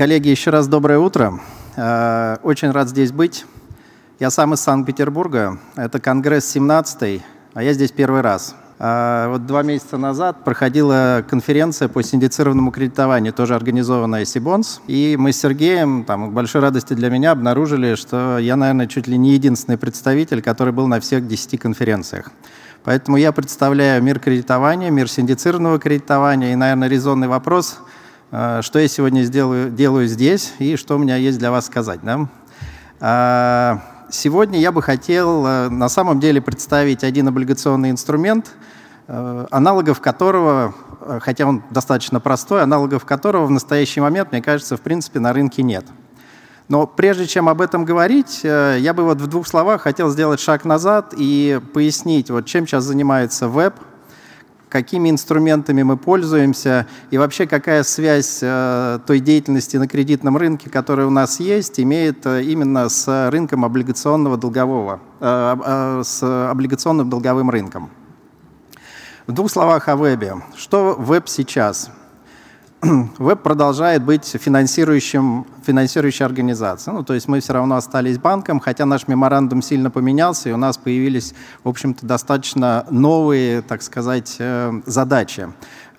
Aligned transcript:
Коллеги, 0.00 0.28
еще 0.28 0.48
раз 0.48 0.66
доброе 0.66 0.98
утро. 0.98 1.40
Э, 1.76 2.38
очень 2.42 2.70
рад 2.70 2.88
здесь 2.88 3.12
быть. 3.12 3.44
Я 4.18 4.30
сам 4.30 4.54
из 4.54 4.60
Санкт-Петербурга. 4.60 5.58
Это 5.76 6.00
Конгресс 6.00 6.46
17 6.46 7.22
а 7.52 7.62
я 7.62 7.74
здесь 7.74 7.92
первый 7.92 8.22
раз. 8.22 8.56
Э, 8.78 9.26
вот 9.28 9.44
два 9.44 9.62
месяца 9.62 9.98
назад 9.98 10.42
проходила 10.42 11.22
конференция 11.28 11.88
по 11.88 12.02
синдицированному 12.02 12.70
кредитованию, 12.70 13.34
тоже 13.34 13.54
организованная 13.54 14.24
Сибонс. 14.24 14.80
И 14.86 15.16
мы 15.18 15.34
с 15.34 15.36
Сергеем, 15.36 16.04
там, 16.04 16.30
к 16.30 16.32
большой 16.32 16.62
радости 16.62 16.94
для 16.94 17.10
меня, 17.10 17.32
обнаружили, 17.32 17.94
что 17.94 18.38
я, 18.38 18.56
наверное, 18.56 18.86
чуть 18.86 19.06
ли 19.06 19.18
не 19.18 19.34
единственный 19.34 19.76
представитель, 19.76 20.40
который 20.40 20.72
был 20.72 20.86
на 20.86 20.98
всех 21.00 21.28
10 21.28 21.60
конференциях. 21.60 22.32
Поэтому 22.84 23.18
я 23.18 23.32
представляю 23.32 24.02
мир 24.02 24.18
кредитования, 24.18 24.88
мир 24.88 25.10
синдицированного 25.10 25.78
кредитования. 25.78 26.54
И, 26.54 26.56
наверное, 26.56 26.88
резонный 26.88 27.28
вопрос– 27.28 27.80
что 28.30 28.78
я 28.78 28.86
сегодня 28.86 29.22
сделаю, 29.22 29.70
делаю 29.70 30.06
здесь 30.06 30.54
и 30.60 30.76
что 30.76 30.94
у 30.94 30.98
меня 30.98 31.16
есть 31.16 31.38
для 31.38 31.50
вас 31.50 31.66
сказать. 31.66 32.00
Да? 32.02 32.28
А, 33.00 33.82
сегодня 34.10 34.58
я 34.58 34.72
бы 34.72 34.82
хотел 34.82 35.46
э, 35.46 35.68
на 35.68 35.88
самом 35.88 36.20
деле 36.20 36.40
представить 36.40 37.02
один 37.02 37.28
облигационный 37.28 37.90
инструмент, 37.90 38.52
э, 39.08 39.46
аналогов 39.50 40.00
которого, 40.00 40.74
э, 41.00 41.18
хотя 41.22 41.46
он 41.46 41.62
достаточно 41.70 42.20
простой, 42.20 42.62
аналогов 42.62 43.04
которого 43.04 43.46
в 43.46 43.50
настоящий 43.50 44.00
момент, 44.00 44.32
мне 44.32 44.42
кажется, 44.42 44.76
в 44.76 44.80
принципе 44.80 45.18
на 45.18 45.32
рынке 45.32 45.62
нет. 45.62 45.86
Но 46.68 46.86
прежде 46.86 47.26
чем 47.26 47.48
об 47.48 47.60
этом 47.60 47.84
говорить, 47.84 48.44
я 48.44 48.94
бы 48.94 49.02
вот 49.02 49.20
в 49.20 49.26
двух 49.26 49.48
словах 49.48 49.80
хотел 49.80 50.08
сделать 50.08 50.38
шаг 50.38 50.64
назад 50.64 51.12
и 51.16 51.60
пояснить, 51.74 52.30
вот 52.30 52.46
чем 52.46 52.64
сейчас 52.64 52.84
занимается 52.84 53.48
веб– 53.48 53.74
какими 54.70 55.10
инструментами 55.10 55.82
мы 55.82 55.96
пользуемся 55.96 56.86
и 57.10 57.18
вообще 57.18 57.46
какая 57.46 57.82
связь 57.82 58.38
э, 58.40 59.00
той 59.06 59.20
деятельности 59.20 59.76
на 59.76 59.88
кредитном 59.88 60.36
рынке, 60.36 60.70
которая 60.70 61.06
у 61.06 61.10
нас 61.10 61.40
есть, 61.40 61.80
имеет 61.80 62.24
э, 62.24 62.44
именно 62.44 62.88
с 62.88 63.30
рынком 63.30 63.64
облигационного 63.64 64.38
долгового, 64.38 65.00
э, 65.20 66.02
с 66.04 66.22
облигационным 66.50 67.10
долговым 67.10 67.50
рынком. 67.50 67.90
В 69.26 69.32
двух 69.32 69.50
словах 69.50 69.88
о 69.88 69.96
вебе. 69.96 70.36
Что 70.56 70.94
веб 70.98 71.28
сейчас? 71.28 71.90
веб 73.18 73.42
продолжает 73.42 74.02
быть 74.02 74.24
финансирующим, 74.24 75.46
финансирующей 75.66 76.24
организацией. 76.24 76.96
Ну, 76.96 77.02
то 77.02 77.12
есть 77.12 77.28
мы 77.28 77.40
все 77.40 77.52
равно 77.52 77.76
остались 77.76 78.18
банком, 78.18 78.58
хотя 78.58 78.86
наш 78.86 79.06
меморандум 79.06 79.60
сильно 79.60 79.90
поменялся, 79.90 80.48
и 80.48 80.52
у 80.52 80.56
нас 80.56 80.78
появились, 80.78 81.34
в 81.62 81.68
общем-то, 81.68 82.06
достаточно 82.06 82.86
новые, 82.90 83.60
так 83.60 83.82
сказать, 83.82 84.36
э, 84.38 84.72
задачи. 84.86 85.48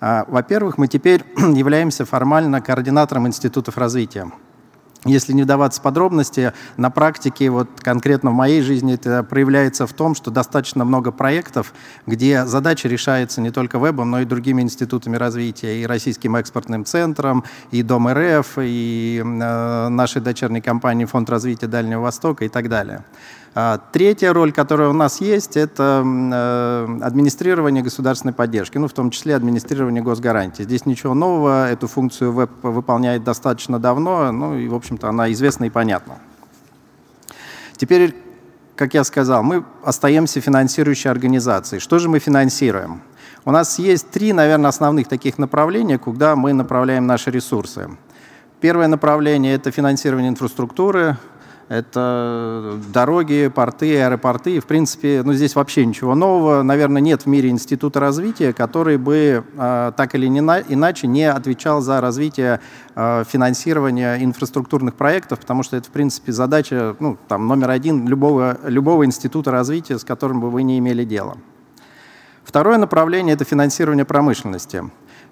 А, 0.00 0.24
во-первых, 0.26 0.76
мы 0.76 0.88
теперь 0.88 1.24
являемся 1.36 2.04
формально 2.04 2.60
координатором 2.60 3.28
институтов 3.28 3.78
развития. 3.78 4.32
Если 5.04 5.32
не 5.32 5.42
вдаваться 5.42 5.80
в 5.80 5.82
подробности, 5.82 6.52
на 6.76 6.88
практике, 6.90 7.50
вот 7.50 7.68
конкретно 7.80 8.30
в 8.30 8.34
моей 8.34 8.62
жизни 8.62 8.94
это 8.94 9.24
проявляется 9.24 9.88
в 9.88 9.92
том, 9.92 10.14
что 10.14 10.30
достаточно 10.30 10.84
много 10.84 11.10
проектов, 11.10 11.74
где 12.06 12.46
задача 12.46 12.88
решается 12.88 13.40
не 13.40 13.50
только 13.50 13.80
вебом, 13.80 14.12
но 14.12 14.20
и 14.20 14.24
другими 14.24 14.62
институтами 14.62 15.16
развития, 15.16 15.82
и 15.82 15.86
Российским 15.86 16.36
экспортным 16.36 16.84
центром, 16.84 17.42
и 17.72 17.82
Дом 17.82 18.06
РФ, 18.08 18.58
и 18.58 19.20
э, 19.24 19.88
нашей 19.88 20.22
дочерней 20.22 20.60
компанией 20.60 21.06
Фонд 21.06 21.28
развития 21.30 21.66
Дальнего 21.66 22.02
Востока 22.02 22.44
и 22.44 22.48
так 22.48 22.68
далее. 22.68 23.04
А, 23.54 23.78
третья 23.92 24.32
роль, 24.32 24.50
которая 24.50 24.88
у 24.88 24.94
нас 24.94 25.20
есть, 25.20 25.58
это 25.58 26.02
э, 26.04 26.98
администрирование 27.02 27.82
государственной 27.82 28.32
поддержки, 28.32 28.78
ну, 28.78 28.88
в 28.88 28.94
том 28.94 29.10
числе 29.10 29.36
администрирование 29.36 30.02
госгарантий. 30.02 30.64
Здесь 30.64 30.86
ничего 30.86 31.12
нового, 31.12 31.68
эту 31.68 31.86
функцию 31.86 32.32
веб 32.32 32.50
выполняет 32.62 33.24
достаточно 33.24 33.78
давно, 33.78 34.32
ну 34.32 34.56
и, 34.56 34.68
в 34.68 34.74
общем-то, 34.74 35.06
она 35.10 35.30
известна 35.32 35.66
и 35.66 35.70
понятна. 35.70 36.14
Теперь, 37.76 38.16
как 38.74 38.94
я 38.94 39.04
сказал, 39.04 39.42
мы 39.42 39.64
остаемся 39.84 40.40
финансирующей 40.40 41.10
организацией. 41.10 41.80
Что 41.80 41.98
же 41.98 42.08
мы 42.08 42.20
финансируем? 42.20 43.02
У 43.44 43.50
нас 43.50 43.78
есть 43.78 44.10
три, 44.10 44.32
наверное, 44.32 44.70
основных 44.70 45.08
таких 45.08 45.36
направления, 45.36 45.98
куда 45.98 46.36
мы 46.36 46.54
направляем 46.54 47.06
наши 47.06 47.30
ресурсы. 47.30 47.90
Первое 48.60 48.86
направление– 48.86 49.54
это 49.56 49.72
финансирование 49.72 50.30
инфраструктуры, 50.30 51.18
это 51.72 52.78
дороги, 52.92 53.50
порты, 53.54 54.02
аэропорты. 54.02 54.60
В 54.60 54.66
принципе, 54.66 55.22
ну, 55.24 55.32
здесь 55.32 55.54
вообще 55.54 55.86
ничего 55.86 56.14
нового. 56.14 56.62
Наверное, 56.62 57.00
нет 57.00 57.22
в 57.22 57.26
мире 57.26 57.48
института 57.48 57.98
развития, 57.98 58.52
который 58.52 58.98
бы 58.98 59.42
э, 59.56 59.92
так 59.96 60.14
или 60.14 60.26
иначе 60.26 61.06
не 61.06 61.24
отвечал 61.24 61.80
за 61.80 62.02
развитие 62.02 62.60
э, 62.94 63.24
финансирования 63.26 64.22
инфраструктурных 64.22 64.96
проектов, 64.96 65.40
потому 65.40 65.62
что 65.62 65.78
это, 65.78 65.88
в 65.88 65.92
принципе, 65.92 66.32
задача 66.32 66.94
ну, 67.00 67.16
там, 67.26 67.48
номер 67.48 67.70
один 67.70 68.06
любого, 68.06 68.58
любого 68.64 69.06
института 69.06 69.50
развития, 69.50 69.98
с 69.98 70.04
которым 70.04 70.42
бы 70.42 70.50
вы 70.50 70.64
не 70.64 70.78
имели 70.78 71.04
дела. 71.04 71.38
Второе 72.44 72.76
направление– 72.76 73.34
это 73.36 73.44
финансирование 73.46 74.04
промышленности. 74.04 74.84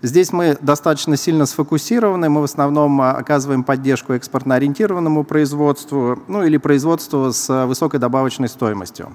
Здесь 0.03 0.33
мы 0.33 0.57
достаточно 0.63 1.17
сильно 1.19 1.45
сфокусированы, 1.45 2.31
мы 2.31 2.41
в 2.41 2.45
основном 2.45 3.03
а, 3.03 3.13
оказываем 3.13 3.63
поддержку 3.63 4.15
экспортно-ориентированному 4.15 5.25
производству, 5.25 6.19
ну 6.27 6.43
или 6.43 6.57
производству 6.57 7.33
с 7.33 7.67
высокой 7.67 8.01
добавочной 8.01 8.49
стоимостью. 8.49 9.15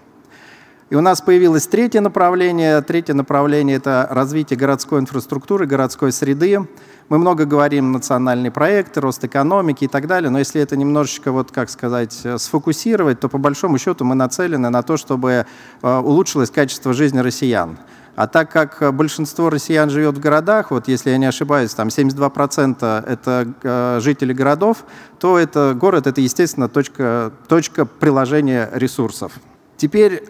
И 0.91 0.95
у 0.95 1.01
нас 1.01 1.19
появилось 1.21 1.65
третье 1.65 1.99
направление. 1.99 2.79
Третье 2.81 3.15
направление– 3.15 3.77
это 3.77 4.07
развитие 4.11 4.59
городской 4.59 4.99
инфраструктуры, 4.99 5.65
городской 5.65 6.11
среды. 6.11 6.67
Мы 7.09 7.17
много 7.17 7.45
говорим 7.45 7.91
национальные 7.91 8.51
проекты, 8.51 9.01
рост 9.01 9.23
экономики 9.23 9.85
и 9.85 9.87
так 9.87 10.05
далее, 10.05 10.29
но 10.29 10.37
если 10.37 10.61
это 10.61 10.77
немножечко, 10.77 11.31
вот, 11.31 11.51
как 11.51 11.71
сказать, 11.71 12.13
сфокусировать, 12.37 13.19
то 13.19 13.29
по 13.29 13.39
большому 13.39 13.79
счету 13.79 14.05
мы 14.05 14.13
нацелены 14.13 14.69
на 14.69 14.83
то, 14.83 14.97
чтобы 14.97 15.47
а, 15.81 16.01
улучшилось 16.01 16.51
качество 16.51 16.93
жизни 16.93 17.17
россиян. 17.17 17.79
А 18.15 18.27
так 18.27 18.49
как 18.49 18.81
э, 18.81 18.91
большинство 18.91 19.49
россиян 19.49 19.89
живет 19.89 20.17
в 20.17 20.21
городах, 20.21 20.71
вот 20.71 20.87
если 20.87 21.09
я 21.09 21.17
не 21.17 21.25
ошибаюсь, 21.25 21.73
там 21.73 21.89
72% 21.89 23.05
это 23.05 23.53
э, 23.61 23.99
жители 24.01 24.31
городов, 24.31 24.85
то 25.19 25.37
это 25.37 25.73
город 25.75 26.07
это, 26.07 26.21
естественно, 26.21 26.69
точка, 26.69 27.33
точка 27.49 27.85
приложения 27.85 28.69
ресурсов. 28.73 29.33
Теперь, 29.75 30.23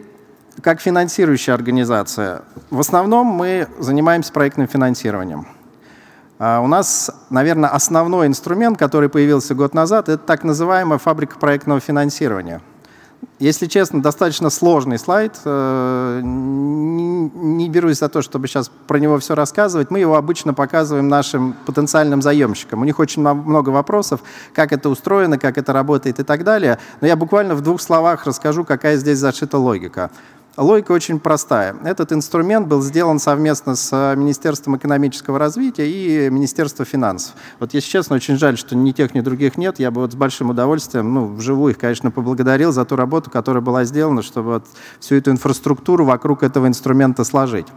как 0.61 0.81
финансирующая 0.81 1.53
организация, 1.53 2.41
в 2.71 2.79
основном 2.79 3.27
мы 3.27 3.67
занимаемся 3.77 4.33
проектным 4.33 4.67
финансированием. 4.67 5.47
А 6.39 6.61
у 6.61 6.67
нас, 6.67 7.11
наверное, 7.29 7.69
основной 7.69 8.25
инструмент, 8.25 8.79
который 8.79 9.09
появился 9.09 9.53
год 9.53 9.75
назад, 9.75 10.09
это 10.09 10.17
так 10.17 10.43
называемая 10.43 10.97
фабрика 10.97 11.37
проектного 11.37 11.79
финансирования– 11.79 12.61
если 13.39 13.65
честно, 13.67 14.01
достаточно 14.01 14.49
сложный 14.49 14.97
слайд. 14.97 15.33
Э, 15.45 16.21
не 16.23 17.69
берусь 17.69 17.99
за 17.99 18.09
то, 18.09 18.21
чтобы 18.21 18.47
сейчас 18.47 18.71
про 18.87 18.99
него 18.99 19.19
все 19.19 19.35
рассказывать. 19.35 19.91
Мы 19.91 19.99
его 19.99 20.15
обычно 20.15 20.53
показываем 20.53 21.07
нашим 21.07 21.55
потенциальным 21.65 22.21
заемщикам. 22.21 22.81
У 22.81 22.85
них 22.85 22.99
очень 22.99 23.21
много 23.21 23.69
вопросов, 23.69 24.21
как 24.53 24.71
это 24.71 24.89
устроено, 24.89 25.37
как 25.37 25.57
это 25.57 25.73
работает 25.73 26.19
и 26.19 26.23
так 26.23 26.43
далее. 26.43 26.79
Но 27.01 27.07
я 27.07 27.15
буквально 27.15 27.55
в 27.55 27.61
двух 27.61 27.81
словах 27.81 28.25
расскажу, 28.25 28.63
какая 28.63 28.97
здесь 28.97 29.17
зашита 29.17 29.57
логика. 29.57 30.11
Логика 30.57 30.93
очень 30.93 31.19
простая. 31.19 31.75
Этот 31.83 32.13
инструмент 32.13 32.67
был 32.67 32.81
сделан 32.81 33.19
совместно 33.19 33.75
с 33.75 33.89
э, 33.91 34.15
Министерством 34.15 34.77
экономического 34.77 35.37
развития 35.37 35.89
и 35.89 36.29
Министерством 36.29 36.85
финансов. 36.85 37.33
Вот, 37.59 37.73
если 37.73 37.89
честно, 37.89 38.15
очень 38.15 38.37
жаль, 38.37 38.57
что 38.57 38.73
ни 38.73 38.91
тех, 38.93 39.13
ни 39.13 39.19
других 39.19 39.57
нет. 39.57 39.79
Я 39.79 39.91
бы 39.91 39.99
вот 39.99 40.13
с 40.13 40.15
большим 40.15 40.51
удовольствием, 40.51 41.13
ну, 41.13 41.27
вживую 41.27 41.73
их, 41.73 41.77
конечно, 41.77 42.09
поблагодарил 42.09 42.71
за 42.71 42.85
ту 42.85 42.95
работу, 42.95 43.29
которая 43.29 43.61
была 43.61 43.83
сделана, 43.83 44.21
чтобы 44.21 44.53
вот 44.53 44.65
всю 45.01 45.15
эту 45.15 45.31
инфраструктуру 45.31 46.05
вокруг 46.05 46.41
этого 46.41 46.67
инструмента 46.67 47.25
сложить. 47.25 47.67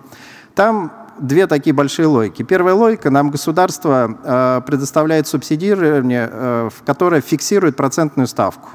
Там 0.54 0.92
две 1.18 1.48
такие 1.48 1.74
большие 1.74 2.06
логики. 2.06 2.44
Первая 2.44 2.74
логика, 2.74 3.10
нам 3.10 3.30
государство 3.30 4.18
э, 4.22 4.60
предоставляет 4.64 5.26
субсидирование, 5.26 6.28
э, 6.30 6.70
которое 6.86 7.22
фиксирует 7.22 7.74
процентную 7.74 8.28
ставку. 8.28 8.68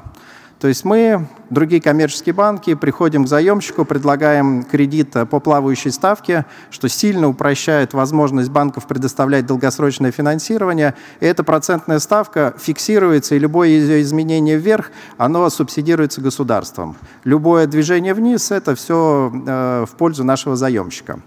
То 0.64 0.68
есть 0.68 0.82
мы, 0.86 1.26
другие 1.50 1.82
коммерческие 1.82 2.32
банки, 2.32 2.72
приходим 2.72 3.26
к 3.26 3.28
заемщику, 3.28 3.84
предлагаем 3.84 4.62
кредит 4.62 5.10
по 5.28 5.38
плавающей 5.38 5.90
ставке, 5.92 6.46
что 6.70 6.88
сильно 6.88 7.28
упрощает 7.28 7.92
возможность 7.92 8.48
банков 8.48 8.86
предоставлять 8.86 9.44
долгосрочное 9.44 10.10
финансирование. 10.10 10.94
И 11.20 11.26
эта 11.26 11.44
процентная 11.44 11.98
ставка 11.98 12.54
фиксируется, 12.58 13.34
и 13.34 13.38
любое 13.38 13.68
ее 13.68 14.00
изменение 14.00 14.56
вверх, 14.56 14.90
оно 15.18 15.50
субсидируется 15.50 16.22
государством. 16.22 16.96
Любое 17.24 17.66
движение 17.66 18.14
вниз– 18.14 18.50
это 18.50 18.74
все 18.74 19.30
э, 19.46 19.84
в 19.86 19.94
пользу 19.96 20.24
нашего 20.24 20.56
заемщика. 20.56 21.20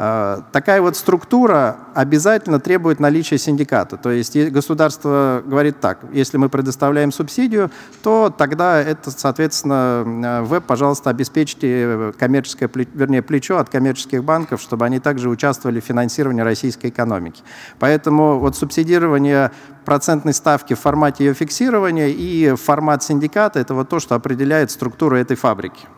Э, 0.00 0.42
такая 0.52 0.80
вот 0.80 0.96
структура 0.96 1.76
обязательно 1.92 2.60
требует 2.60 3.00
наличия 3.00 3.36
синдиката. 3.36 3.96
То 3.96 4.10
есть 4.12 4.36
государство 4.50 5.42
говорит 5.44 5.80
так, 5.80 5.98
если 6.12 6.36
мы 6.36 6.48
предоставляем 6.48 7.10
субсидию, 7.10 7.72
то 8.04 8.32
тогда 8.36 8.80
это, 8.80 9.10
соответственно, 9.10 10.04
э, 10.06 10.42
веб, 10.42 10.64
пожалуйста, 10.64 11.10
обеспечьте 11.10 12.12
коммерческое, 12.16 12.70
вернее, 12.94 13.22
плечо 13.22 13.58
от 13.58 13.70
коммерческих 13.70 14.22
банков, 14.22 14.60
чтобы 14.60 14.84
они 14.84 15.00
также 15.00 15.28
участвовали 15.28 15.80
в 15.80 15.84
финансировании 15.84 16.42
российской 16.42 16.90
экономики. 16.90 17.42
Поэтому 17.80 18.38
вот 18.38 18.54
субсидирование 18.56 19.50
процентной 19.84 20.32
ставки 20.32 20.74
в 20.74 20.80
формате 20.80 21.24
ее 21.24 21.34
фиксирования 21.34 22.06
и 22.06 22.54
формат 22.54 23.02
синдиката– 23.02 23.58
это 23.60 23.74
вот 23.74 23.88
то, 23.88 23.98
что 23.98 24.14
определяет 24.14 24.70
структуру 24.70 25.16
этой 25.16 25.36
фабрики. 25.36 25.88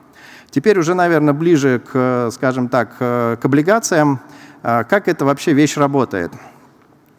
Теперь 0.51 0.79
уже, 0.79 0.95
наверное, 0.95 1.33
ближе 1.33 1.81
к, 1.81 2.31
скажем 2.33 2.69
так, 2.69 2.99
к 2.99 3.39
облигациям. 3.43 4.21
А, 4.63 4.85
как 4.85 5.09
эта 5.09 5.25
вообще 5.25 5.53
вещь 5.53 5.77
работает? 5.77 6.33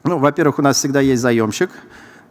Ну, 0.04 0.18
во-первых, 0.18 0.60
у 0.60 0.62
нас 0.62 0.78
всегда 0.78 1.00
есть 1.00 1.22
заемщик, 1.22 1.72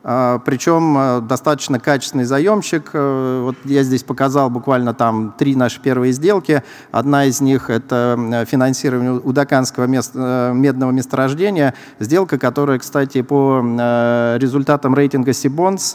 а, 0.03 0.39
причем 0.39 0.97
а, 0.97 1.21
достаточно 1.21 1.81
качественный 1.81 2.25
заемщик. 2.25 2.91
Вот 2.93 3.57
я 3.65 3.83
здесь 3.83 4.05
показал 4.05 4.51
буквально 4.51 4.95
там 4.95 5.35
три 5.37 5.57
наши 5.57 5.81
первые 5.81 6.13
сделки. 6.13 6.63
Одна 6.93 7.25
из 7.25 7.41
них– 7.41 7.69
это 7.71 8.47
финансирование 8.49 9.13
Удаканского 9.13 9.87
мест, 9.87 10.15
медного 10.15 10.93
месторождения. 10.93 11.75
Сделка, 11.99 12.39
которая, 12.39 12.79
кстати, 12.79 13.23
по 13.23 13.61
результатам 14.39 14.95
рейтинга 14.95 15.33
Сибонс 15.33 15.95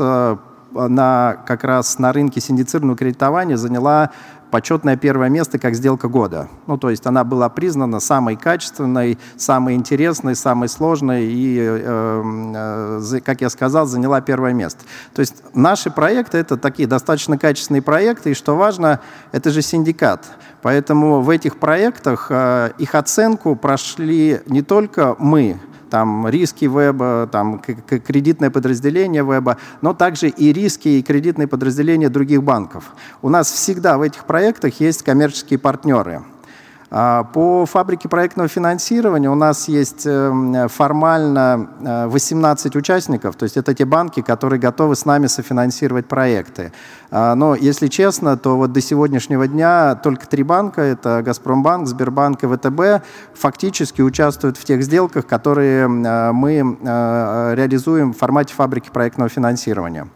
на, 0.76 1.38
как 1.46 1.64
раз 1.64 1.98
на 2.00 2.14
рынке 2.14 2.42
синдицированного 2.42 2.98
кредитования 2.98 3.58
заняла 3.58 4.12
почетное 4.52 4.96
первое 4.96 5.28
место 5.30 5.60
как 5.60 5.76
сделка 5.76 6.08
года. 6.08 6.48
Ну, 6.68 6.78
то 6.78 6.90
есть 6.90 7.06
она 7.06 7.24
была 7.24 7.50
признана 7.50 8.00
самой 8.00 8.38
качественной, 8.38 9.18
самой 9.36 9.76
интересной, 9.76 10.36
самой 10.36 10.70
сложной 10.70 11.26
и, 11.26 11.58
э, 11.60 13.00
э, 13.02 13.20
как 13.20 13.42
я 13.42 13.50
сказал, 13.50 13.86
заняла 13.86 14.22
первое 14.22 14.54
место. 14.54 14.86
То 15.14 15.20
есть 15.20 15.44
наши 15.54 15.92
проекты— 15.92 16.38
это 16.40 16.56
такие 16.56 16.88
достаточно 16.88 17.38
качественные 17.38 17.82
проекты, 17.82 18.32
и 18.32 18.34
что 18.34 18.56
важно, 18.56 19.02
это 19.34 19.50
же 19.50 19.62
синдикат. 19.62 20.26
Поэтому 20.62 21.22
в 21.22 21.30
этих 21.30 21.58
проектах 21.58 22.28
э, 22.30 22.72
их 22.78 22.96
оценку 22.96 23.56
прошли 23.56 24.42
не 24.46 24.62
только 24.62 25.16
мы, 25.20 25.60
там 25.96 26.28
риски 26.28 26.66
веба, 26.66 27.30
там 27.32 27.60
кредитное 27.60 28.50
подразделение 28.50 29.24
веба, 29.24 29.56
но 29.82 29.94
также 29.94 30.28
и 30.28 30.52
риски 30.52 30.90
и 30.90 31.02
кредитные 31.02 31.48
подразделения 31.48 32.10
других 32.10 32.44
банков. 32.44 32.94
У 33.22 33.30
нас 33.30 33.50
всегда 33.50 33.98
в 33.98 34.02
этих 34.02 34.26
проектах 34.26 34.82
есть 34.82 35.04
коммерческие 35.04 35.58
партнеры. 35.58 36.22
А, 36.98 37.26
по 37.26 37.66
фабрике 37.66 38.08
проектного 38.08 38.48
финансирования 38.48 39.30
у 39.30 39.36
нас 39.36 39.68
есть 39.68 40.06
эм, 40.06 40.70
формально 40.70 41.68
18 42.08 42.74
э, 42.74 42.80
участников, 42.80 43.36
то 43.36 43.44
есть 43.44 43.58
это 43.58 43.74
те 43.74 43.84
банки, 43.84 44.22
которые 44.22 44.62
готовы 44.62 44.96
с 44.96 45.04
нами 45.04 45.28
софинансировать 45.28 46.06
проекты. 46.08 46.72
А, 47.12 47.36
но, 47.36 47.54
если 47.54 47.88
честно, 47.88 48.38
то 48.38 48.56
вот 48.56 48.72
до 48.72 48.80
сегодняшнего 48.80 49.46
дня 49.46 49.96
только 49.96 50.26
три 50.26 50.44
банка, 50.44 50.84
это 50.84 51.22
«Газпромбанк», 51.22 51.86
«Сбербанк» 51.86 52.46
и 52.46 52.48
«ВТБ», 52.48 53.06
фактически 53.34 54.02
участвуют 54.02 54.56
в 54.56 54.64
тех 54.64 54.82
сделках, 54.82 55.28
которые 55.28 55.88
э, 55.88 56.32
мы 56.32 56.78
э, 56.82 57.54
реализуем 57.58 58.14
в 58.14 58.18
формате 58.18 58.54
фабрики 58.54 58.90
проектного 58.90 59.28
финансирования. 59.28 60.08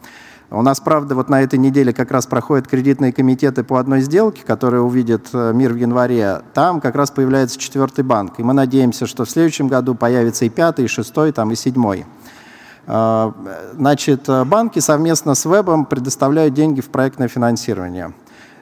У 0.52 0.64
нас, 0.64 0.80
правда, 0.80 1.14
вот 1.14 1.30
на 1.30 1.44
этой 1.44 1.60
неделе 1.60 1.94
как 1.94 2.10
раз 2.10 2.26
проходят 2.26 2.68
кредитные 2.68 3.14
комитеты 3.14 3.64
по 3.64 3.78
одной 3.78 4.02
сделке, 4.02 4.42
которая 4.44 4.82
увидит 4.82 5.28
э, 5.32 5.54
мир 5.54 5.74
в 5.74 5.76
январе. 5.76 6.42
Там 6.56 6.82
как 6.82 6.96
раз 6.96 7.12
появляется 7.12 7.60
четвертый 7.60 8.04
банк. 8.04 8.40
И 8.40 8.44
мы 8.44 8.54
надеемся, 8.54 9.06
что 9.06 9.26
в 9.26 9.30
следующем 9.30 9.68
году 9.68 9.94
появится 9.94 10.46
и 10.46 10.50
пятый, 10.50 10.86
и 10.86 10.88
шестой, 10.88 11.32
там, 11.34 11.52
и 11.52 11.56
седьмой. 11.56 12.08
А, 12.88 13.32
значит, 13.74 14.28
э, 14.28 14.44
банки 14.44 14.80
совместно 14.80 15.36
с 15.36 15.46
вебом 15.46 15.86
предоставляют 15.86 16.56
деньги 16.56 16.82
в 16.82 16.90
проектное 16.90 17.28
финансирование. 17.28 18.14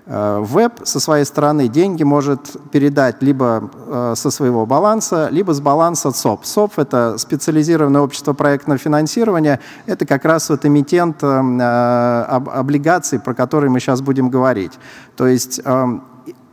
Э, 0.10 0.40
веб 0.42 0.80
со 0.84 1.02
своей 1.02 1.26
стороны 1.26 1.68
деньги 1.68 2.04
может 2.04 2.56
передать 2.72 3.22
либо 3.22 3.70
э, 3.88 4.14
со 4.16 4.32
своего 4.32 4.66
баланса, 4.66 5.28
либо 5.32 5.54
с 5.54 5.60
баланса 5.60 6.12
СОП. 6.12 6.46
СОП– 6.46 6.72
это 6.80 7.18
специализированное 7.18 8.02
общество 8.02 8.32
проектного 8.32 8.78
финансирования. 8.78 9.60
Это 9.86 10.06
как 10.06 10.24
раз 10.24 10.50
вот 10.50 10.66
эмитент 10.66 11.22
э, 11.24 12.22
облигаций, 12.22 13.20
про 13.20 13.34
которые 13.34 13.70
мы 13.70 13.82
сейчас 13.82 14.02
будем 14.02 14.30
говорить. 14.30 14.74
То 15.18 15.28
есть 15.28 15.62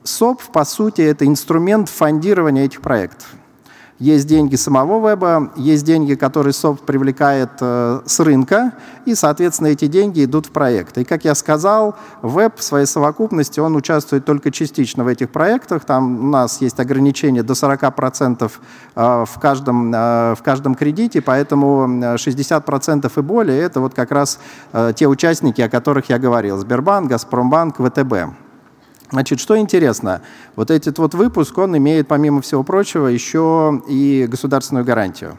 СОП, 0.02 0.42
по 0.52 0.64
сути, 0.64 1.02
это 1.02 1.24
инструмент 1.24 1.88
фондирования 1.88 2.64
этих 2.64 2.80
проектов. 2.80 3.28
Есть 4.00 4.26
деньги 4.26 4.56
самого 4.56 5.08
веба, 5.08 5.52
есть 5.54 5.84
деньги, 5.84 6.14
которые 6.14 6.52
софт 6.52 6.82
привлекает 6.82 7.50
э, 7.60 8.00
с 8.04 8.18
рынка, 8.18 8.72
и, 9.04 9.14
соответственно, 9.14 9.68
эти 9.68 9.86
деньги 9.86 10.24
идут 10.24 10.46
в 10.46 10.50
проект. 10.50 10.98
И, 10.98 11.04
как 11.04 11.24
я 11.24 11.36
сказал, 11.36 11.94
веб 12.20 12.58
в 12.58 12.62
своей 12.64 12.86
совокупности, 12.86 13.60
он 13.60 13.76
участвует 13.76 14.24
только 14.24 14.50
частично 14.50 15.04
в 15.04 15.06
этих 15.06 15.30
проектах. 15.30 15.84
Там 15.84 16.24
у 16.24 16.28
нас 16.28 16.60
есть 16.60 16.80
ограничение 16.80 17.44
до 17.44 17.52
40% 17.52 18.50
э, 18.96 19.24
в 19.26 19.40
каждом, 19.40 19.94
э, 19.94 20.34
в 20.34 20.42
каждом 20.42 20.74
кредите, 20.74 21.20
поэтому 21.20 21.86
60% 22.16 23.12
и 23.14 23.22
более– 23.22 23.60
это 23.60 23.80
вот 23.80 23.94
как 23.94 24.10
раз 24.10 24.40
те 24.96 25.06
участники, 25.06 25.60
о 25.60 25.68
которых 25.68 26.08
я 26.08 26.18
говорил. 26.18 26.58
Сбербанк, 26.58 27.08
Газпромбанк, 27.08 27.76
ВТБ. 27.76 28.43
Значит, 29.14 29.38
что 29.38 29.56
интересно, 29.56 30.22
вот 30.56 30.72
этот 30.72 30.98
вот 30.98 31.14
выпуск, 31.14 31.56
он 31.58 31.76
имеет, 31.78 32.08
помимо 32.08 32.42
всего 32.42 32.64
прочего, 32.64 33.06
еще 33.06 33.80
и 33.88 34.26
государственную 34.28 34.84
гарантию. 34.84 35.38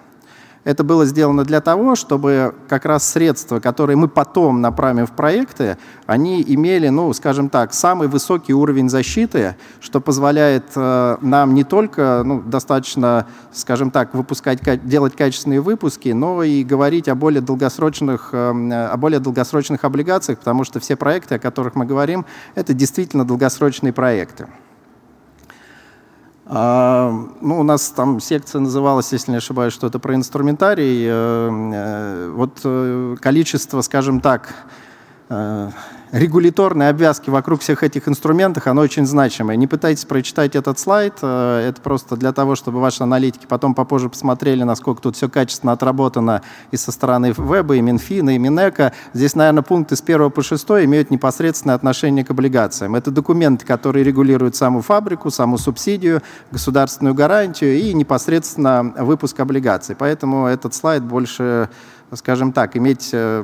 Это 0.66 0.84
было 0.84 1.06
сделано 1.06 1.44
для 1.44 1.62
того, 1.62 1.96
чтобы 1.96 2.56
как 2.68 2.86
раз 2.86 3.08
средства, 3.08 3.60
которые 3.60 3.98
мы 3.98 4.08
потом 4.08 4.62
направим 4.62 5.06
в 5.06 5.12
проекты, 5.12 5.78
они 6.08 6.44
имели, 6.46 6.90
ну, 6.90 7.14
скажем 7.14 7.50
так, 7.50 7.72
самый 7.72 8.08
высокий 8.08 8.52
уровень 8.52 8.90
защиты, 8.90 9.56
что 9.80 10.02
позволяет 10.02 10.66
э, 10.76 11.18
нам 11.22 11.54
не 11.54 11.64
только 11.64 12.24
ну, 12.26 12.42
достаточно, 12.42 13.28
скажем 13.54 13.92
так, 13.92 14.16
выпускать, 14.16 14.60
делать 14.84 15.16
качественные 15.16 15.62
выпуски, 15.62 16.10
но 16.10 16.42
и 16.42 16.64
говорить 16.64 17.08
о 17.10 17.16
более 17.16 17.42
долгосрочных, 17.42 18.30
э, 18.32 18.88
о 18.92 18.98
более 18.98 19.20
долгосрочных 19.20 19.84
облигациях, 19.84 20.40
потому 20.40 20.64
что 20.64 20.80
все 20.80 20.96
проекты, 20.96 21.36
о 21.36 21.40
которых 21.40 21.76
мы 21.76 21.86
говорим, 21.86 22.26
это 22.56 22.74
действительно 22.74 23.24
долгосрочные 23.24 23.94
проекты. 23.94 24.48
А, 26.48 27.12
ну, 27.42 27.60
у 27.60 27.64
нас 27.64 27.90
там 27.90 28.20
секция 28.20 28.62
называлась, 28.62 29.12
если 29.12 29.32
не 29.32 29.38
ошибаюсь, 29.38 29.74
что 29.74 29.88
это 29.88 29.98
про 29.98 30.14
инструментарий. 30.14 31.06
Э, 31.08 31.50
э, 31.74 32.32
вот 32.36 32.60
э, 32.64 33.16
количество, 33.20 33.82
скажем 33.82 34.22
так, 34.22 34.54
регуляторные 36.12 36.90
обвязки 36.90 37.30
вокруг 37.30 37.62
всех 37.62 37.84
этих 37.84 38.08
инструментов, 38.08 38.68
оно 38.68 38.82
очень 38.82 39.06
значимое. 39.06 39.56
Не 39.56 39.68
пытайтесь 39.68 40.06
прочитать 40.06 40.56
этот 40.56 40.80
слайд, 40.80 41.16
э, 41.22 41.68
это 41.70 41.82
просто 41.82 42.16
для 42.16 42.32
того, 42.32 42.56
чтобы 42.56 42.80
ваши 42.80 43.04
аналитики 43.04 43.46
потом 43.48 43.74
попозже 43.74 44.10
посмотрели, 44.10 44.64
насколько 44.64 45.02
тут 45.02 45.16
все 45.16 45.30
качественно 45.30 45.74
отработано 45.74 46.42
и 46.72 46.78
со 46.78 46.92
стороны 46.92 47.34
веба, 47.38 47.76
и 47.76 47.82
Минфина, 47.82 48.36
и 48.36 48.38
Минэка. 48.38 48.94
Здесь, 49.14 49.36
наверное, 49.36 49.64
пункты 49.64 49.96
с 49.96 50.02
1 50.02 50.32
по 50.32 50.42
6 50.42 50.64
имеют 50.86 51.12
непосредственное 51.12 51.76
отношение 51.76 52.24
к 52.24 52.32
облигациям. 52.32 52.96
Это 52.96 53.12
документы, 53.12 53.66
которые 53.66 54.04
регулируют 54.04 54.56
саму 54.56 54.82
фабрику, 54.82 55.32
саму 55.32 55.58
субсидию, 55.58 56.22
государственную 56.52 57.14
гарантию 57.14 57.78
и 57.78 57.94
непосредственно 57.94 58.94
выпуск 58.98 59.40
облигаций. 59.40 59.96
Поэтому 59.96 60.48
этот 60.48 60.74
слайд 60.74 61.04
больше 61.04 61.70
скажем 62.14 62.52
так, 62.52 62.78
иметь 62.78 63.10
э, 63.14 63.42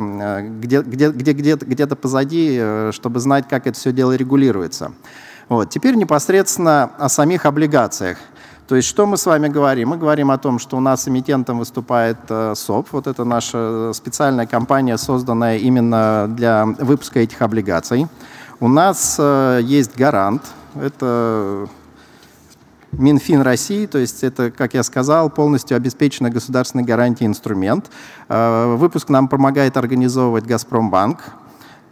где, 0.60 0.82
где, 0.82 1.10
где, 1.12 1.34
где, 1.34 1.56
где-то 1.56 1.96
позади, 1.96 2.58
э, 2.60 2.92
чтобы 2.94 3.20
знать, 3.20 3.48
как 3.50 3.68
это 3.68 3.78
все 3.78 3.92
дело 3.92 4.16
регулируется. 4.16 4.92
Вот. 5.50 5.70
Теперь 5.70 5.96
непосредственно 5.96 6.92
о 6.98 7.10
самих 7.10 7.46
облигациях. 7.46 8.18
То 8.68 8.76
есть 8.76 8.88
что 8.88 9.06
мы 9.06 9.18
с 9.18 9.26
вами 9.26 9.50
говорим? 9.50 9.90
Мы 9.90 9.98
говорим 9.98 10.32
о 10.32 10.38
том, 10.38 10.60
что 10.60 10.78
у 10.78 10.80
нас 10.80 11.08
эмитентом 11.08 11.60
выступает 11.60 12.18
э, 12.30 12.54
СОП. 12.56 12.88
Вот 12.92 13.08
это 13.08 13.26
наша 13.26 13.92
специальная 13.94 14.46
компания, 14.46 14.98
созданная 14.98 15.58
именно 15.58 16.28
для 16.30 16.66
выпуска 16.66 17.20
этих 17.20 17.42
облигаций. 17.42 18.08
У 18.60 18.68
нас 18.68 19.20
есть 19.64 19.98
гарант. 19.98 20.44
Это 20.76 21.68
Минфин 22.92 23.42
России, 23.42 23.86
то 23.86 23.98
есть 23.98 24.24
это, 24.24 24.52
как 24.52 24.74
я 24.74 24.84
сказал, 24.84 25.30
полностью 25.30 25.78
обеспеченный 25.78 26.30
государственной 26.30 26.84
гарантией 26.84 27.28
инструмент. 27.28 27.90
Э, 28.28 28.76
выпуск 28.76 29.10
нам 29.10 29.28
помогает 29.28 29.78
организовывать 29.78 30.46
«Газпромбанк». 30.46 31.20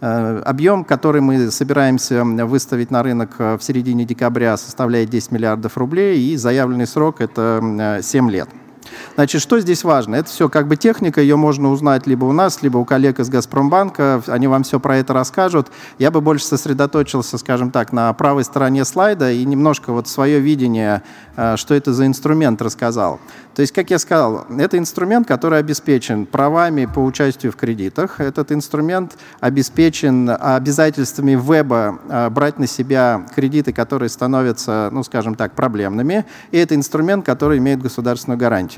Э, 0.01 0.41
объем, 0.45 0.83
который 0.83 1.21
мы 1.21 1.51
собираемся 1.51 2.23
выставить 2.23 2.91
на 2.91 3.01
рынок 3.01 3.35
э, 3.39 3.57
в 3.57 3.63
середине 3.63 4.05
декабря, 4.05 4.57
составляет 4.57 5.09
10 5.09 5.31
миллиардов 5.31 5.77
рублей, 5.77 6.21
и 6.21 6.35
заявленный 6.35 6.87
срок– 6.87 7.17
это 7.21 7.99
7 8.01 8.29
лет. 8.29 8.49
Значит, 9.15 9.41
что 9.41 9.59
здесь 9.59 9.83
важно? 9.83 10.15
Это 10.15 10.29
все 10.29 10.49
как 10.49 10.67
бы 10.67 10.75
техника, 10.77 11.21
ее 11.21 11.35
можно 11.35 11.71
узнать 11.71 12.07
либо 12.07 12.25
у 12.25 12.31
нас, 12.31 12.61
либо 12.61 12.77
у 12.77 12.85
коллег 12.85 13.19
из 13.19 13.29
«Газпромбанка», 13.29 14.21
они 14.27 14.47
вам 14.47 14.63
все 14.63 14.79
про 14.79 14.97
это 14.97 15.13
расскажут. 15.13 15.67
Я 15.97 16.11
бы 16.11 16.21
больше 16.21 16.45
сосредоточился, 16.45 17.37
скажем 17.37 17.71
так, 17.71 17.91
на 17.91 18.11
правой 18.13 18.43
стороне 18.43 18.85
слайда 18.85 19.31
и 19.31 19.43
немножко 19.45 19.91
вот 19.91 20.07
свое 20.07 20.39
видение, 20.39 21.03
э, 21.35 21.57
что 21.57 21.73
это 21.73 21.93
за 21.93 22.05
инструмент 22.05 22.61
рассказал. 22.61 23.19
То 23.55 23.61
есть, 23.61 23.73
как 23.73 23.89
я 23.89 23.99
сказал, 23.99 24.45
это 24.57 24.77
инструмент, 24.77 25.27
который 25.27 25.59
обеспечен 25.59 26.25
правами 26.25 26.85
по 26.85 26.99
участию 26.99 27.51
в 27.51 27.57
кредитах. 27.57 28.21
Этот 28.21 28.51
инструмент 28.53 29.17
обеспечен 29.41 30.29
обязательствами 30.29 31.31
веба 31.31 31.99
э, 32.07 32.29
брать 32.29 32.57
на 32.57 32.67
себя 32.67 33.25
кредиты, 33.35 33.73
которые 33.73 34.07
становятся, 34.07 34.89
ну, 34.93 35.03
скажем 35.03 35.35
так, 35.35 35.53
проблемными. 35.53 36.25
И 36.51 36.57
это 36.57 36.75
инструмент, 36.75 37.25
который 37.25 37.57
имеет 37.57 37.81
государственную 37.81 38.39
гарантию. 38.39 38.68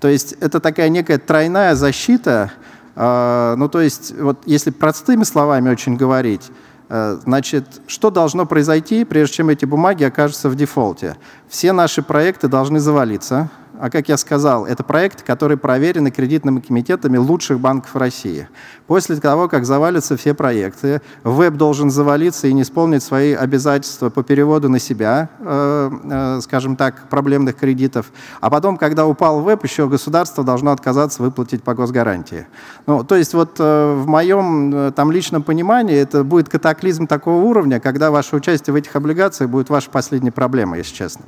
То 0.00 0.08
есть 0.08 0.32
это 0.40 0.60
такая 0.60 0.88
некая 0.88 1.18
тройная 1.18 1.74
защита. 1.74 2.52
Э, 2.94 3.54
ну, 3.56 3.68
то 3.68 3.80
есть, 3.80 4.14
вот 4.18 4.38
если 4.46 4.70
простыми 4.70 5.24
словами 5.24 5.70
очень 5.70 5.96
говорить, 5.96 6.50
э, 6.88 7.18
Значит, 7.24 7.64
что 7.86 8.10
должно 8.10 8.46
произойти, 8.46 9.04
прежде 9.04 9.36
чем 9.36 9.48
эти 9.50 9.64
бумаги 9.64 10.04
окажутся 10.04 10.48
в 10.48 10.54
дефолте? 10.54 11.16
Все 11.48 11.72
наши 11.72 12.02
проекты 12.02 12.48
должны 12.48 12.78
завалиться, 12.80 13.50
а 13.80 13.90
как 13.90 14.08
я 14.08 14.16
сказал, 14.16 14.66
это 14.66 14.82
проекты, 14.82 15.24
которые 15.24 15.58
проверены 15.58 16.10
кредитными 16.10 16.60
комитетами 16.60 17.16
лучших 17.16 17.60
банков 17.60 17.94
России. 17.96 18.48
После 18.86 19.16
того, 19.16 19.48
как 19.48 19.64
завалятся 19.64 20.16
все 20.16 20.34
проекты, 20.34 21.00
веб 21.24 21.54
должен 21.54 21.90
завалиться 21.90 22.46
и 22.46 22.52
не 22.52 22.62
исполнить 22.62 23.02
свои 23.02 23.32
обязательства 23.32 24.10
по 24.10 24.22
переводу 24.22 24.68
на 24.68 24.78
себя, 24.78 25.28
э, 25.40 25.90
э, 26.04 26.40
скажем 26.42 26.76
так, 26.76 27.08
проблемных 27.08 27.56
кредитов. 27.56 28.12
А 28.40 28.50
потом, 28.50 28.76
когда 28.76 29.06
упал 29.06 29.40
веб, 29.40 29.64
еще 29.64 29.88
государство 29.88 30.44
должно 30.44 30.72
отказаться 30.72 31.22
выплатить 31.22 31.62
по 31.62 31.74
госгарантии. 31.74 32.46
Ну, 32.86 33.04
то 33.04 33.16
есть 33.16 33.34
вот 33.34 33.56
э, 33.58 33.94
в 33.94 34.06
моем 34.06 34.74
э, 34.74 34.92
там 34.92 35.10
личном 35.12 35.42
понимании 35.42 35.96
это 35.96 36.24
будет 36.24 36.48
катаклизм 36.48 37.06
такого 37.06 37.42
уровня, 37.42 37.80
когда 37.80 38.10
ваше 38.10 38.36
участие 38.36 38.72
в 38.72 38.76
этих 38.76 38.94
облигациях 38.96 39.50
будет 39.50 39.70
вашей 39.70 39.90
последней 39.90 40.30
проблемой, 40.30 40.78
если 40.78 40.94
честно. 40.94 41.24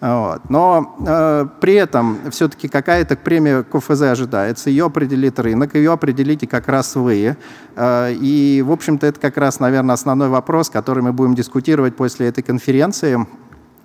Вот. 0.00 0.48
Но 0.48 0.96
э, 1.06 1.46
при 1.60 1.74
этом 1.74 2.30
все-таки 2.30 2.68
какая-то 2.68 3.16
премия 3.16 3.64
КФЗ 3.64 4.02
ожидается, 4.02 4.70
ее 4.70 4.86
определит 4.86 5.38
рынок, 5.40 5.74
ее 5.74 5.92
определите 5.92 6.46
как 6.46 6.68
раз 6.68 6.94
вы. 6.94 7.36
Э, 7.74 8.12
и, 8.12 8.62
в 8.62 8.70
общем-то, 8.70 9.06
это 9.06 9.18
как 9.18 9.36
раз, 9.36 9.58
наверное, 9.58 9.94
основной 9.94 10.28
вопрос, 10.28 10.70
который 10.70 11.02
мы 11.02 11.12
будем 11.12 11.34
дискутировать 11.34 11.96
после 11.96 12.28
этой 12.28 12.42
конференции 12.42 13.26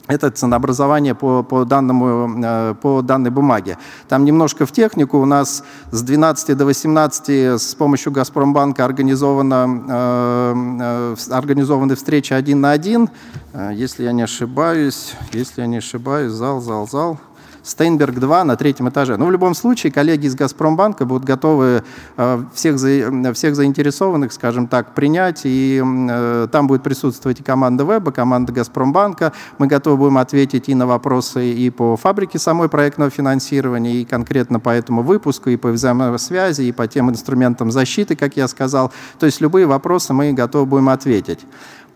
это 0.07 0.29
ценообразование 0.31 1.15
по, 1.15 1.43
по, 1.43 1.63
данному, 1.63 2.43
э, 2.43 2.75
по 2.81 3.01
данной 3.01 3.29
бумаге. 3.29 3.77
Там 4.09 4.25
немножко 4.25 4.65
в 4.65 4.71
технику. 4.71 5.19
У 5.19 5.25
нас 5.25 5.63
с 5.91 6.01
12 6.01 6.57
до 6.57 6.65
18 6.65 7.29
с 7.29 7.75
помощью 7.75 8.11
«Газпромбанка» 8.11 8.83
организована, 8.83 9.83
э, 9.87 10.53
э, 10.81 11.15
организованы 11.31 11.95
встречи 11.95 12.33
один 12.33 12.61
на 12.61 12.71
один. 12.71 13.09
Если 13.71 14.03
я 14.03 14.11
не 14.11 14.23
ошибаюсь, 14.23 15.13
если 15.31 15.61
я 15.61 15.67
не 15.67 15.77
ошибаюсь, 15.77 16.31
зал, 16.31 16.59
зал, 16.59 16.87
зал. 16.87 17.19
Стейнберг 17.63 18.19
2 18.19 18.43
на 18.43 18.55
третьем 18.57 18.89
этаже. 18.89 19.17
Но 19.17 19.25
в 19.25 19.31
любом 19.31 19.55
случае 19.55 19.91
коллеги 19.91 20.27
из 20.27 20.35
«Газпромбанка» 20.35 21.05
будут 21.05 21.23
готовы 21.23 21.83
э, 22.17 22.43
всех, 22.53 22.75
всех 23.35 23.55
заинтересованных, 23.55 24.33
скажем 24.33 24.67
так, 24.67 24.93
принять. 24.93 25.41
И 25.45 25.81
э, 25.81 26.47
там 26.51 26.67
будет 26.67 26.83
присутствовать 26.83 27.39
и 27.39 27.43
команда 27.43 27.85
Веба, 27.85 28.11
команда 28.11 28.51
«Газпромбанка». 28.51 29.31
Мы 29.57 29.67
готовы 29.67 29.97
будем 29.97 30.17
ответить 30.17 30.67
и 30.67 30.75
на 30.75 30.85
вопросы 30.85 31.53
и 31.53 31.69
по 31.69 31.95
фабрике 31.95 32.37
самой 32.37 32.67
проектного 32.67 33.09
финансирования, 33.09 34.01
и 34.01 34.05
конкретно 34.05 34.59
по 34.59 34.69
этому 34.69 35.01
выпуску, 35.01 35.49
и 35.49 35.55
по 35.55 35.69
взаимосвязи, 35.69 36.63
и 36.63 36.71
по 36.73 36.87
тем 36.87 37.09
инструментам 37.09 37.71
защиты, 37.71 38.17
как 38.17 38.35
я 38.35 38.47
сказал. 38.49 38.91
То 39.19 39.25
есть 39.25 39.39
любые 39.39 39.65
вопросы 39.67 40.11
мы 40.13 40.33
готовы 40.33 40.65
будем 40.65 40.89
ответить. 40.89 41.39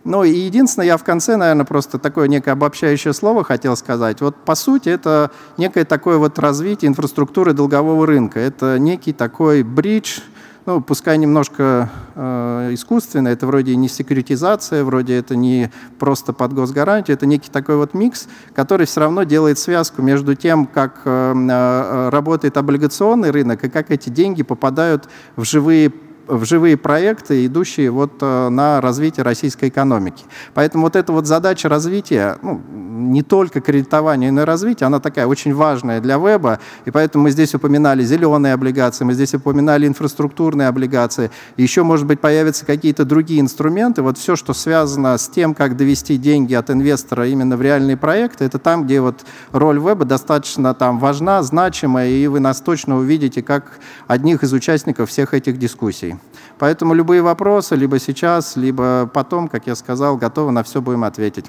Ну 0.07 0.23
и 0.23 0.31
единственное, 0.31 0.85
я 0.85 0.95
в 0.95 1.03
конце, 1.03 1.35
наверное, 1.35 1.65
просто 1.65 1.99
такое 1.99 2.29
некое 2.29 2.51
обобщающее 2.51 3.11
слово 3.11 3.43
хотел 3.43 3.75
сказать. 3.75 4.21
Вот 4.21 4.37
по 4.37 4.55
сути 4.55 4.87
это 4.87 5.31
некое 5.57 5.83
такое 5.83 6.17
вот 6.17 6.39
развитие 6.39 6.87
инфраструктуры 6.87 7.51
долгового 7.51 8.07
рынка. 8.07 8.39
Это 8.39 8.79
некий 8.79 9.11
такой 9.11 9.63
бридж, 9.63 10.21
ну, 10.65 10.79
пускай 10.79 11.17
немножко 11.17 11.89
э, 12.15 12.69
искусственно, 12.71 13.27
это 13.27 13.47
вроде 13.47 13.75
не 13.75 13.89
секретизация, 13.89 14.85
вроде 14.85 15.17
это 15.17 15.35
не 15.35 15.71
просто 15.99 16.31
под 16.31 16.53
госгарантию, 16.53 17.15
это 17.15 17.25
некий 17.25 17.51
такой 17.51 17.75
вот 17.75 17.93
микс, 17.93 18.29
который 18.55 18.85
все 18.85 19.01
равно 19.01 19.23
делает 19.23 19.59
связку 19.59 20.01
между 20.01 20.35
тем, 20.35 20.67
как 20.67 21.01
э, 21.03 21.33
э, 21.35 22.09
работает 22.11 22.55
облигационный 22.55 23.31
рынок 23.31 23.65
и 23.65 23.69
как 23.69 23.91
эти 23.91 24.09
деньги 24.09 24.43
попадают 24.43 25.09
в 25.35 25.43
живые 25.43 25.91
в 26.27 26.45
живые 26.45 26.77
проекты, 26.77 27.45
идущие 27.45 27.89
вот 27.89 28.13
э, 28.21 28.49
на 28.49 28.81
развитие 28.81 29.23
российской 29.23 29.69
экономики. 29.69 30.25
Поэтому 30.53 30.83
вот 30.83 30.95
эта 30.95 31.11
вот 31.11 31.25
задача 31.25 31.69
развития, 31.69 32.37
ну, 32.41 32.61
не 32.69 33.23
только 33.23 33.61
кредитования, 33.61 34.31
но 34.31 34.41
и 34.41 34.45
развития, 34.45 34.85
она 34.85 34.99
такая 34.99 35.27
очень 35.27 35.53
важная 35.53 36.01
для 36.01 36.17
веба, 36.17 36.59
и 36.85 36.91
поэтому 36.91 37.25
мы 37.25 37.31
здесь 37.31 37.55
упоминали 37.55 38.03
зеленые 38.03 38.53
облигации, 38.53 39.05
мы 39.05 39.13
здесь 39.13 39.33
упоминали 39.33 39.87
инфраструктурные 39.87 40.67
облигации, 40.67 41.31
еще, 41.55 41.83
может 41.83 42.05
быть, 42.05 42.19
появятся 42.19 42.65
какие-то 42.65 43.05
другие 43.05 43.39
инструменты. 43.39 44.01
Вот 44.01 44.17
все, 44.17 44.35
что 44.35 44.53
связано 44.53 45.17
с 45.17 45.29
тем, 45.29 45.53
как 45.53 45.77
довести 45.77 46.17
деньги 46.17 46.53
от 46.53 46.69
инвестора 46.69 47.27
именно 47.27 47.57
в 47.57 47.61
реальные 47.61 47.97
проекты, 47.97 48.45
это 48.45 48.59
там, 48.59 48.85
где 48.85 49.01
вот 49.01 49.25
роль 49.51 49.79
веба 49.79 50.05
достаточно 50.05 50.73
там 50.73 50.99
важна, 50.99 51.41
значимая, 51.43 52.09
и 52.09 52.27
вы 52.27 52.39
нас 52.39 52.61
точно 52.61 52.97
увидите 52.97 53.41
как 53.41 53.79
одних 54.07 54.43
из 54.43 54.53
участников 54.53 55.09
всех 55.09 55.33
этих 55.33 55.57
дискуссий. 55.57 56.16
Поэтому 56.59 56.93
любые 56.93 57.21
вопросы, 57.21 57.75
либо 57.75 57.99
сейчас, 57.99 58.55
либо 58.55 59.09
потом, 59.13 59.47
как 59.47 59.67
я 59.67 59.75
сказал, 59.75 60.17
готовы 60.17 60.51
на 60.51 60.63
все 60.63 60.81
будем 60.81 61.03
ответить. 61.03 61.45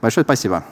Большое 0.00 0.24
спасибо. 0.24 0.64